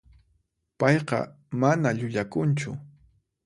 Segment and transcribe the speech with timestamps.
[0.79, 1.19] Payqa
[1.61, 2.71] mana llullakunchu.